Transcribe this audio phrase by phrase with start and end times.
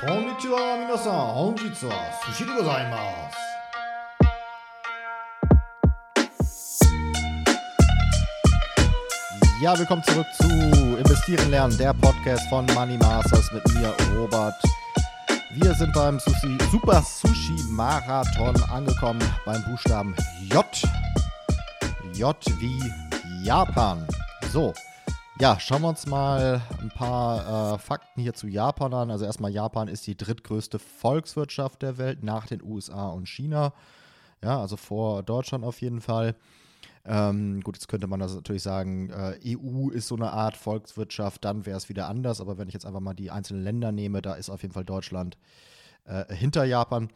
[0.00, 1.92] こんにちは皆さん本日は
[2.26, 3.36] 寿司でございます
[9.62, 14.54] Ja, willkommen zurück zu Investieren lernen, der Podcast von Money Masters mit mir, Robert.
[15.54, 20.14] Wir sind beim Sushi, Super Sushi Marathon angekommen beim Buchstaben
[20.50, 20.64] J.
[22.12, 22.92] J wie
[23.42, 24.06] Japan.
[24.52, 24.74] So,
[25.39, 29.11] ja, schauen wir uns mal ein paar äh, Fakten hier zu Japan an.
[29.11, 33.73] Also erstmal, Japan ist die drittgrößte Volkswirtschaft der Welt nach den USA und China.
[34.43, 36.35] Ja, also vor Deutschland auf jeden Fall.
[37.05, 41.43] Ähm, gut, jetzt könnte man das natürlich sagen, äh, EU ist so eine Art Volkswirtschaft,
[41.43, 42.41] dann wäre es wieder anders.
[42.41, 44.85] Aber wenn ich jetzt einfach mal die einzelnen Länder nehme, da ist auf jeden Fall
[44.85, 45.37] Deutschland
[46.05, 47.09] äh, hinter Japan.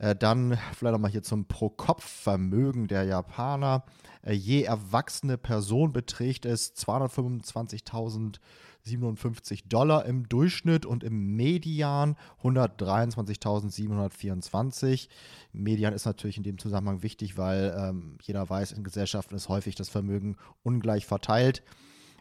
[0.00, 3.84] Äh, dann vielleicht nochmal hier zum Pro-Kopf-Vermögen der Japaner.
[4.22, 15.10] Äh, je erwachsene Person beträgt es 225.057 Dollar im Durchschnitt und im Median 123.724.
[15.52, 19.74] Median ist natürlich in dem Zusammenhang wichtig, weil ähm, jeder weiß, in Gesellschaften ist häufig
[19.74, 21.62] das Vermögen ungleich verteilt.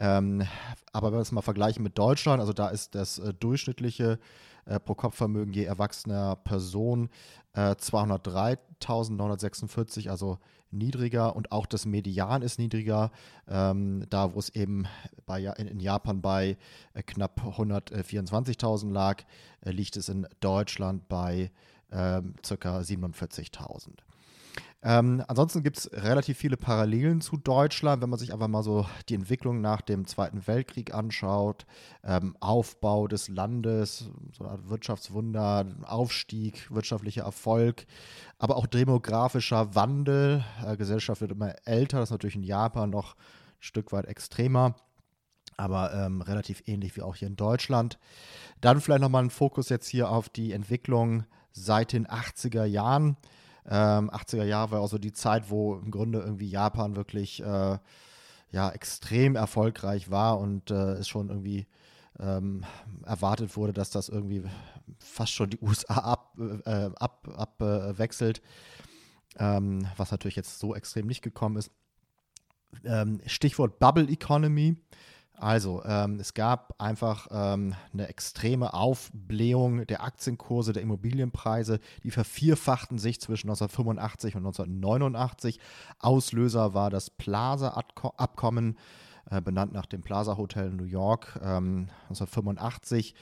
[0.00, 0.42] Ähm,
[0.92, 4.18] aber wenn wir es mal vergleichen mit Deutschland, also da ist das äh, durchschnittliche
[4.64, 7.10] äh, Pro-Kopf-Vermögen je erwachsener Person
[7.52, 10.38] äh, 203.946, also
[10.70, 13.10] niedriger und auch das Median ist niedriger,
[13.46, 14.86] ähm, da wo es eben
[15.26, 16.56] bei, in, in Japan bei
[16.94, 19.24] äh, knapp 124.000 lag,
[19.60, 21.50] äh, liegt es in Deutschland bei
[21.90, 22.78] äh, ca.
[22.78, 23.98] 47.000.
[24.82, 28.86] Ähm, ansonsten gibt es relativ viele Parallelen zu Deutschland, wenn man sich einfach mal so
[29.10, 31.66] die Entwicklung nach dem Zweiten Weltkrieg anschaut.
[32.02, 37.84] Ähm, Aufbau des Landes, so eine Art Wirtschaftswunder, Aufstieg, wirtschaftlicher Erfolg,
[38.38, 40.44] aber auch demografischer Wandel.
[40.64, 43.18] Äh, Gesellschaft wird immer älter, das ist natürlich in Japan noch ein
[43.58, 44.74] Stück weit extremer
[45.56, 47.98] aber ähm, relativ ähnlich wie auch hier in Deutschland.
[48.62, 53.18] Dann vielleicht nochmal ein Fokus jetzt hier auf die Entwicklung seit den 80er Jahren.
[53.70, 57.78] Ähm, 80er Jahre war auch so die Zeit, wo im Grunde irgendwie Japan wirklich äh,
[58.50, 61.66] ja, extrem erfolgreich war und äh, es schon irgendwie
[62.18, 62.64] ähm,
[63.04, 64.42] erwartet wurde, dass das irgendwie
[64.98, 68.32] fast schon die USA abwechselt, ab, ab, äh,
[69.38, 71.70] ähm, was natürlich jetzt so extrem nicht gekommen ist.
[72.84, 74.76] Ähm, Stichwort Bubble Economy.
[75.38, 81.80] Also, ähm, es gab einfach ähm, eine extreme Aufblähung der Aktienkurse, der Immobilienpreise.
[82.04, 85.58] Die vervierfachten sich zwischen 1985 und 1989.
[85.98, 88.76] Auslöser war das Plaza-Abkommen,
[89.30, 93.14] äh, benannt nach dem Plaza Hotel in New York ähm, 1985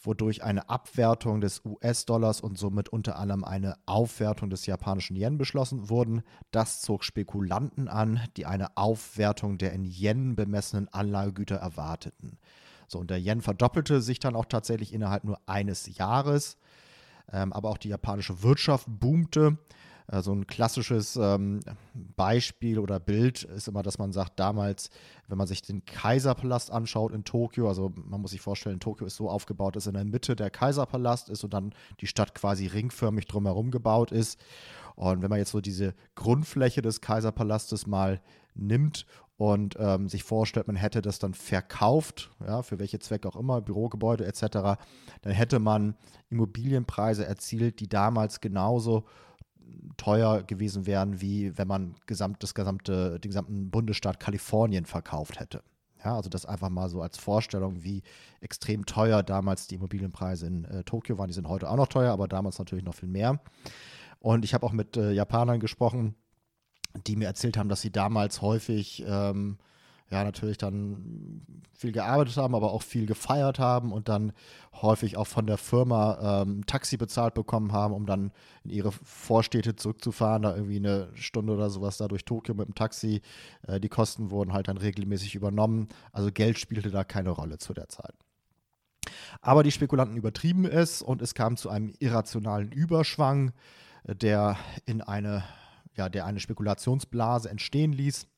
[0.00, 5.88] wodurch eine Abwertung des US-Dollars und somit unter anderem eine Aufwertung des japanischen Yen beschlossen
[5.88, 6.22] wurden.
[6.50, 12.38] Das zog Spekulanten an, die eine Aufwertung der in Yen bemessenen Anlagegüter erwarteten.
[12.88, 16.56] So, und der Yen verdoppelte sich dann auch tatsächlich innerhalb nur eines Jahres.
[17.32, 19.58] Ähm, aber auch die japanische Wirtschaft boomte.
[20.08, 21.60] Äh, so ein klassisches ähm,
[21.94, 24.90] Beispiel oder Bild ist immer, dass man sagt, damals,
[25.28, 29.16] wenn man sich den Kaiserpalast anschaut in Tokio, also man muss sich vorstellen, Tokio ist
[29.16, 33.26] so aufgebaut, dass in der Mitte der Kaiserpalast ist und dann die Stadt quasi ringförmig
[33.26, 34.38] drumherum gebaut ist.
[34.94, 38.20] Und wenn man jetzt so diese Grundfläche des Kaiserpalastes mal
[38.54, 39.06] nimmt
[39.36, 43.60] und ähm, sich vorstellt, man hätte das dann verkauft, ja, für welche Zwecke auch immer,
[43.60, 44.46] Bürogebäude etc.,
[45.20, 45.96] dann hätte man
[46.30, 49.04] Immobilienpreise erzielt, die damals genauso
[49.96, 55.62] teuer gewesen wären, wie wenn man gesamt, das gesamte, den gesamten Bundesstaat Kalifornien verkauft hätte.
[56.04, 58.02] Ja, also das einfach mal so als Vorstellung, wie
[58.40, 61.28] extrem teuer damals die Immobilienpreise in äh, Tokio waren.
[61.28, 63.40] Die sind heute auch noch teuer, aber damals natürlich noch viel mehr.
[64.20, 66.14] Und ich habe auch mit äh, Japanern gesprochen,
[67.06, 69.58] die mir erzählt haben, dass sie damals häufig ähm,
[70.10, 74.32] ja natürlich dann viel gearbeitet haben, aber auch viel gefeiert haben und dann
[74.80, 78.30] häufig auch von der Firma ähm, Taxi bezahlt bekommen haben, um dann
[78.64, 82.74] in ihre Vorstädte zurückzufahren, da irgendwie eine Stunde oder sowas da durch Tokio mit dem
[82.74, 83.20] Taxi.
[83.66, 85.88] Äh, die Kosten wurden halt dann regelmäßig übernommen.
[86.12, 88.14] Also Geld spielte da keine Rolle zu der Zeit.
[89.40, 93.52] Aber die Spekulanten übertrieben es und es kam zu einem irrationalen Überschwang,
[94.04, 95.42] äh, der in eine,
[95.96, 98.28] ja, der eine Spekulationsblase entstehen ließ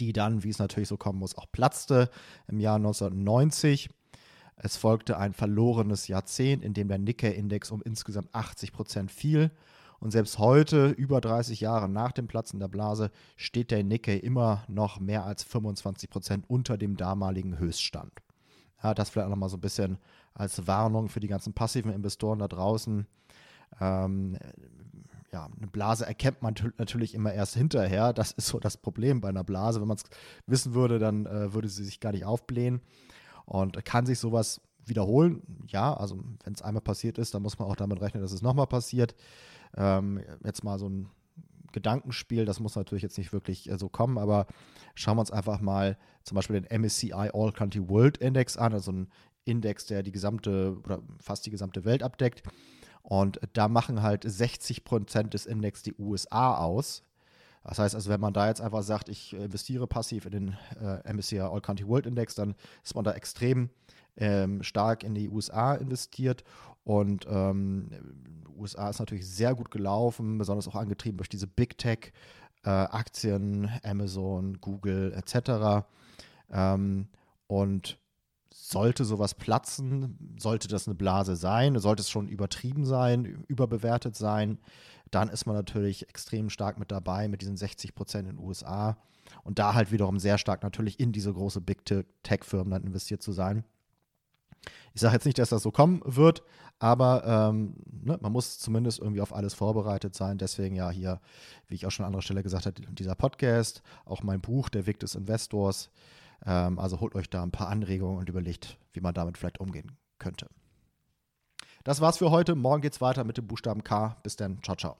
[0.00, 2.10] die dann, wie es natürlich so kommen muss, auch platzte
[2.48, 3.90] im Jahr 1990.
[4.56, 9.50] Es folgte ein verlorenes Jahrzehnt, in dem der Nikkei-Index um insgesamt 80 Prozent fiel.
[9.98, 14.64] Und selbst heute, über 30 Jahre nach dem Platzen der Blase, steht der Nikkei immer
[14.68, 18.12] noch mehr als 25 Prozent unter dem damaligen Höchststand.
[18.82, 19.98] Ja, das vielleicht auch nochmal so ein bisschen
[20.34, 23.06] als Warnung für die ganzen passiven Investoren da draußen.
[23.80, 24.36] Ähm,
[25.34, 28.12] ja, eine Blase erkennt man natürlich immer erst hinterher.
[28.12, 29.80] Das ist so das Problem bei einer Blase.
[29.80, 30.04] Wenn man es
[30.46, 32.80] wissen würde, dann äh, würde sie sich gar nicht aufblähen
[33.44, 35.42] und kann sich sowas wiederholen.
[35.66, 38.42] Ja, also wenn es einmal passiert ist, dann muss man auch damit rechnen, dass es
[38.42, 39.16] nochmal passiert.
[39.76, 41.10] Ähm, jetzt mal so ein
[41.72, 44.46] Gedankenspiel, das muss natürlich jetzt nicht wirklich äh, so kommen, aber
[44.94, 48.92] schauen wir uns einfach mal zum Beispiel den MSCI All Country World Index an, also
[48.92, 49.08] ein
[49.44, 52.44] Index, der die gesamte oder fast die gesamte Welt abdeckt.
[53.04, 57.02] Und da machen halt 60 Prozent des Index die USA aus.
[57.62, 61.12] Das heißt also, wenn man da jetzt einfach sagt, ich investiere passiv in den äh,
[61.12, 63.68] MSCI All Country World Index, dann ist man da extrem
[64.16, 66.44] ähm, stark in die USA investiert.
[66.84, 67.90] Und ähm,
[68.56, 72.12] USA ist natürlich sehr gut gelaufen, besonders auch angetrieben durch diese Big Tech.
[72.64, 75.86] Äh, Aktien, Amazon, Google etc.
[76.50, 77.08] Ähm,
[77.46, 77.98] und
[78.56, 84.58] sollte sowas platzen, sollte das eine Blase sein, sollte es schon übertrieben sein, überbewertet sein,
[85.10, 88.96] dann ist man natürlich extrem stark mit dabei mit diesen 60 Prozent in den USA
[89.42, 91.84] und da halt wiederum sehr stark natürlich in diese große Big
[92.22, 93.64] Tech-Firmen dann investiert zu sein.
[94.94, 96.42] Ich sage jetzt nicht, dass das so kommen wird,
[96.78, 100.38] aber ähm, ne, man muss zumindest irgendwie auf alles vorbereitet sein.
[100.38, 101.20] Deswegen ja hier,
[101.66, 104.86] wie ich auch schon an anderer Stelle gesagt habe, dieser Podcast, auch mein Buch, Der
[104.86, 105.90] Weg des Investors.
[106.46, 109.96] Ähm, also holt euch da ein paar Anregungen und überlegt, wie man damit vielleicht umgehen
[110.18, 110.48] könnte.
[111.84, 112.54] Das war's für heute.
[112.54, 114.16] Morgen geht's weiter mit dem Buchstaben K.
[114.22, 114.62] Bis dann.
[114.62, 114.96] Ciao, ciao.